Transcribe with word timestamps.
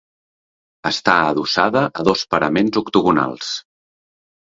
Està 0.91 1.17
adossada 1.35 1.85
a 2.01 2.07
dos 2.09 2.25
paraments 2.35 2.83
octogonals. 2.85 3.57